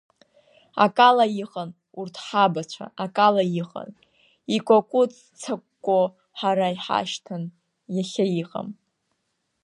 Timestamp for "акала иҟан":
0.85-1.69, 3.03-3.89